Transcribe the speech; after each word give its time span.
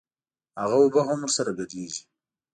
هغه 0.61 0.75
اوبه 0.81 1.01
هم 1.09 1.19
ورسره 1.23 1.51
ګډېږي. 1.59 2.03